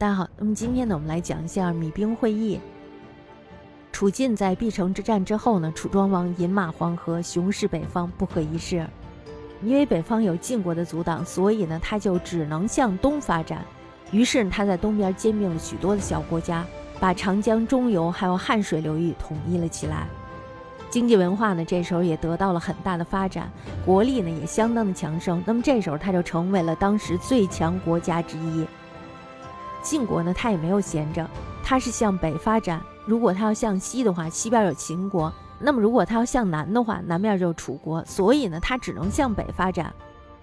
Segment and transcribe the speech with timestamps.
[0.00, 2.60] 大家好，那么今天呢，我们来讲一下米兵会议。
[3.90, 8.86] 楚晋在必城之战之后呢，楚庄王饮马黄河，雄视北方，不可一世。
[9.60, 13.64] 因为北方有晋国的阻挡，所以呢，他就只能向东发展。
[14.12, 16.64] 于是他在东边兼并了许多的小国家，
[17.00, 20.06] 把长江中游还有汉水流域统一了起来。
[20.88, 23.50] 经济文化呢，这时候也得到了很大的发展，
[23.84, 25.42] 国力呢也相当的强盛。
[25.44, 28.64] 那么这时候他就成为了当时最强国家之一。
[29.88, 31.26] 晋国呢，他也没有闲着，
[31.64, 32.78] 他是向北发展。
[33.06, 38.04] 如果他要向西的话，西边有秦国；那么如果他要向南的话，南面就有楚国。
[38.04, 39.90] 所以呢，他只能向北发展。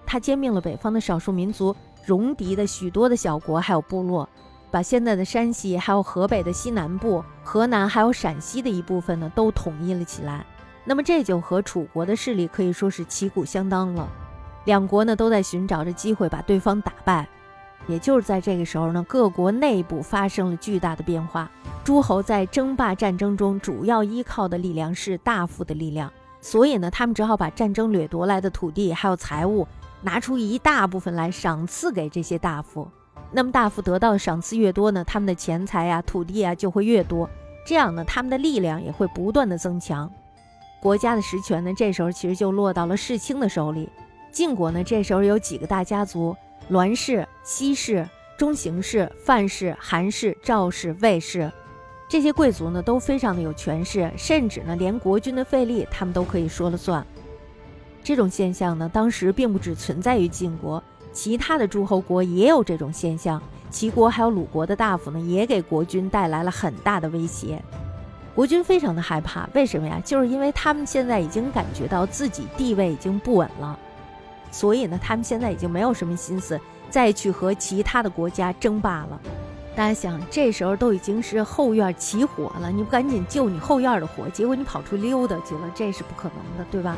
[0.04, 4.28] 他兼并了北方的少数民族，戎狄的许多的小国还有部落，
[4.68, 10.44] 把现在的山西还有河北的西南部、河南还有陕西的一部分呢，都统一了起来。
[10.84, 14.08] 那么这就和楚国的势力可以说是旗鼓相当了。
[14.64, 17.28] 两国呢，都在寻找着机会把对方打败。
[17.88, 21.50] 也就是在这个时候呢，各国内部发生了巨大的变化。
[21.84, 29.66] 诸侯在争霸战争中主要依靠的力量是大夫的力量，所以呢，他们只好把战争掠夺来的土地还有财物
[30.02, 32.88] 拿出一大部分来赏赐给这些大夫。
[33.30, 37.28] 那么大夫得到的赏赐越多呢，他们的钱财啊、土地啊就会越多，
[37.64, 40.10] 这样呢，他们的力量也会不断的增强。
[40.80, 43.88] 国家的实权呢，这时候其实就落到了世卿的手里。
[44.32, 46.36] 晋国呢，这时候有几个大家族。
[46.68, 48.04] 栾氏、西氏、
[48.36, 51.48] 中行氏、范氏、韩氏、赵氏、魏氏，
[52.08, 57.06] 这些贵族呢都非常的有权势，甚至呢连国君的费力他们都可以说了算。
[58.02, 63.40] 这种现象呢，当时并不只存在于晋国，其他的诸侯国也有这种现象。
[63.70, 67.62] 齐国还有鲁国的大夫呢，也给国君带来了很大的威胁。
[68.34, 70.02] 国君非常的害怕，为什么呀？
[70.04, 73.78] 就是因为他们现在已经感觉到自己地位已经不稳了。
[74.50, 76.60] 所以呢，他们现在已经没有什么心思
[76.90, 79.20] 再去和其他的国家争霸了。
[79.74, 86.96] 大家想，这时候都已经是后院起火了，你不赶紧救你后院的火，结果你跑出溜达去了，这是不可能的，对吧？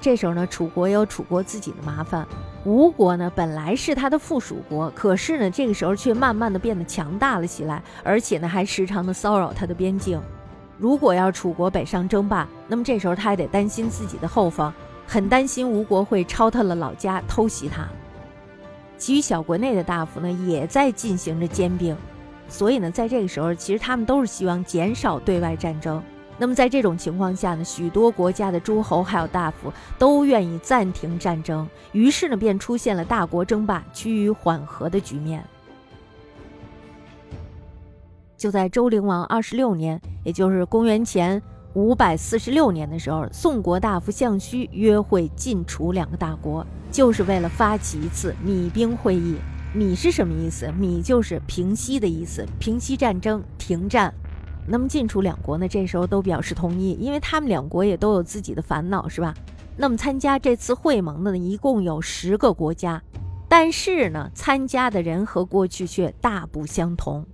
[0.00, 2.26] 这时候呢，楚国有楚国自己的麻烦，
[2.64, 10.20] 吴国呢本来是他的附属国，可是呢，这个时候却慢慢的变得强大了起来，而且呢，还时常的骚扰他的边境。
[10.78, 14.72] 如果要楚国北上争霸，那么这时候他还得担心自己的后方。
[15.06, 17.86] 很担心吴国会抄他的老家偷袭他，
[19.00, 21.96] 其余小国内的大夫呢也在进行着兼并，
[22.48, 26.02] 所以呢，在这个时候，其实他们都是希望减少对外战争。
[26.36, 35.42] 那么在这种情况下呢，许多国家的诸侯还有大夫都愿意暂停战争，于是呢，便出现了大国争霸、趋于缓和的局面。
[38.36, 41.42] 就在周灵王二十六年，也就是公元前。
[41.74, 49.36] 五百四十六年的时候，宋国大夫项须约会晋楚两个大国，就是为了发起一次米兵会议。
[49.72, 50.68] 米是什么意思？
[50.72, 54.12] 米就是平息的意思，平息战争，停战。
[54.66, 59.32] 那么晋楚两国呢，这时候都表示同意，因为他们两国也都有自己的烦恼，是吧？
[59.76, 63.00] 那么参加这次会盟的呢，一共有十个国家，
[63.48, 67.24] 但是呢，参加的人和过去却大不相同。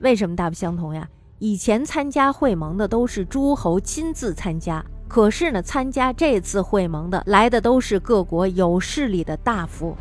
[0.00, 1.08] 为什么大不相同呀？
[1.38, 9.94] 以前参加会盟的都是诸侯亲自参加，可是呢，参加这次会盟的来的都是各国有势力的大夫。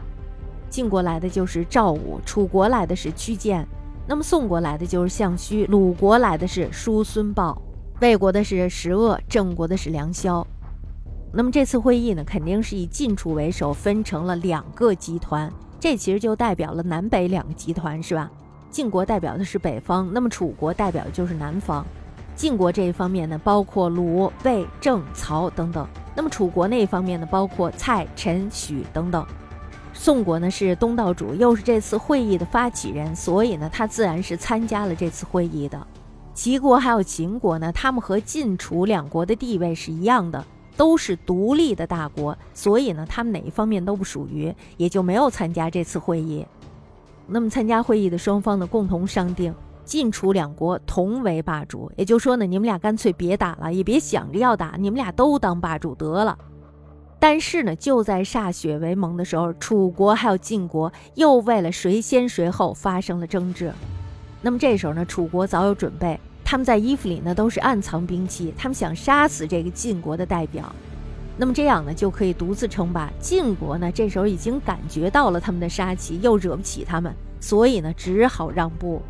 [0.69, 3.67] 晋国来的就是赵武，楚国来的是屈建，
[4.07, 7.61] 那么宋国来的就是项须，鲁国来的是叔孙豹，
[7.99, 10.45] 魏国的是石恶，郑国的是梁萧。
[11.33, 18.31] 那么这次会议呢，肯定是以晋楚为首，分成了两个集团，这其实就代表了南北两个集团，是吧？
[18.75, 21.85] 晋国代表的是北方，那么楚国代表的就是南方。
[22.35, 29.25] 晋国这一方面呢，包括鲁、魏、郑、曹等等；那么楚国那一方面呢，包括蔡、陈、许等等。
[29.93, 35.87] 宋国呢是东道主，又是这次会议的发起人，所以呢，他自然是参加了这次会议的。
[36.33, 40.43] 齐国还有秦国呢，他们和晋楚两国的地位是一样的，
[40.75, 46.45] 都是独立的大国，所以呢，他们哪一方面都不属于，也就没有参加这次会议。
[47.27, 56.37] 那么参加会议的双方呢，共同商定晋楚两国同为霸主，也就是说呢，你们俩干脆别打了，也别想着要打，你们俩都当霸主得了。
[57.19, 63.71] 但是呢，就在歃血为盟的时候，楚国还有晋国又为了谁先谁后发生了争执。
[64.41, 70.71] 那么这时候呢，楚国早有准备，他们在衣服里呢都是暗藏兵器，他们想杀死这个晋国的代表。
[71.37, 73.11] 那么这样呢，就可以独自称霸。
[73.19, 79.01] 晋国呢，这时候已经感觉到了他们的杀气，又惹不起他们，所以呢，只好让步。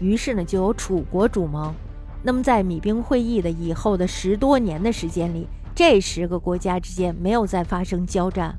[0.00, 1.74] 于是呢，就有楚国主盟。
[2.22, 8.54] 那么在米兵会议的以后的十多年的时间里，这十个国家之间没有再发生交战，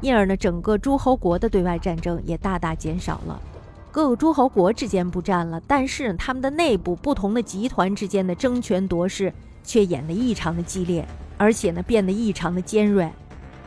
[0.00, 3.40] 因而呢，整个诸侯国的对外战争也大大减少了。
[3.92, 9.32] 各个诸侯国之间不战了，但是他们的内部不同的集团之间的争权夺势
[9.62, 11.06] 却演得异常的激烈，
[11.38, 13.08] 而且呢变得异常的尖锐。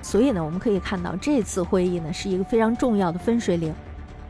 [0.04, 3.74] 所以呢，我们可以看到这次会议呢是一个非常重要的分水岭。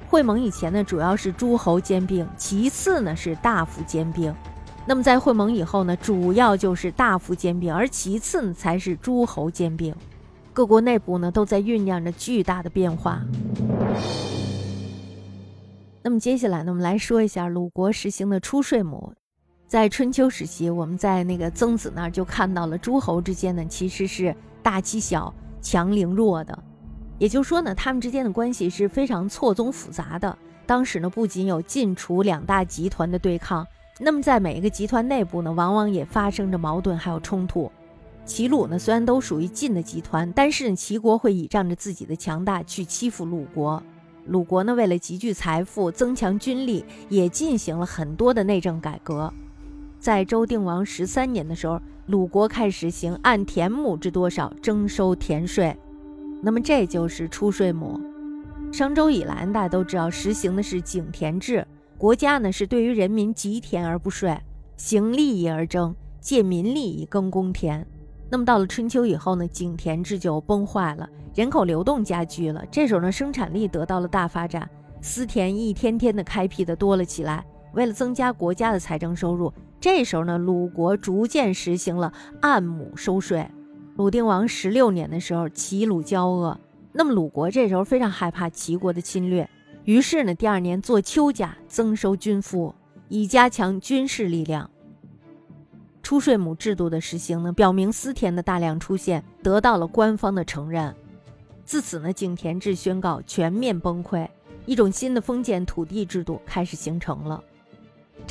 [0.08, 4.34] 会盟以前呢主要是诸侯兼并，其次呢是大夫兼并。
[4.86, 9.96] 那么在会盟以后呢，主要就是大夫兼并，而其次才是诸侯兼并。
[10.52, 13.22] 各国内部呢都在酝酿着巨大的变化。
[16.04, 19.14] 那么接下来呢，我们来说一下鲁国实行的出税亩。
[19.72, 26.62] 在春秋时期，我们在那个曾子那儿就看到了诸侯之间呢其实是大欺小、强凌弱的，
[27.18, 30.38] 也就是说呢，他们之间的关系是非常错综复杂的。
[30.66, 33.66] 当时呢，不仅有晋楚两大集团的对抗。
[33.98, 37.72] 那么，在每一个集团内部呢，往往也发生着矛盾，还有冲突。
[38.26, 43.82] 齐鲁呢，虽然都属于晋的集团，但是呢齐国会倚仗着自己的强大去欺负鲁国。
[44.26, 49.34] 鲁国呢，为了集聚财富、增强军力，也进行了很多的内政改革。
[50.02, 55.78] 在周定王十三年的时候，鲁国开始实行按田亩之多少征收田税，
[56.42, 58.02] 那么这就是出税亩。
[58.74, 61.64] 商周以来，大家都知道实行的是井田制。
[62.00, 64.36] 国家呢是对于人民集田而不税，
[64.76, 67.86] 行利益而征，借民利以耕公田。
[68.28, 72.66] 那么到了春秋以后呢，井田制就崩坏了，人口流动加剧了。
[72.72, 74.68] 这时候呢，生产力得到了大发展，
[75.00, 77.46] 私田一天天的开辟的多了起来。
[77.74, 83.50] 为了增加国家的财政收入，这时候呢，鲁国逐渐实行了按亩收税。
[83.98, 86.60] 鲁定王十六年的时候，齐鲁交恶，
[86.94, 89.50] 那么鲁国这时候非常害怕齐国的侵略。
[89.84, 92.74] 于是呢，第二年做秋甲，增收军赋，
[93.10, 94.70] 以加强军事力量。
[96.04, 100.94] 出税亩制度的实行呢，表明私田的大量出现得到了官方的承认。
[101.64, 104.28] 自此呢，井田制宣告全面崩溃，
[104.66, 107.42] 一种新的封建土地制度开始形成了。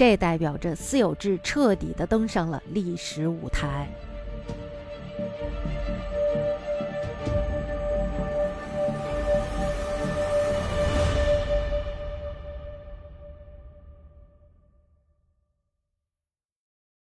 [0.01, 3.87] 这代表着私有制彻底的登上了历史舞台。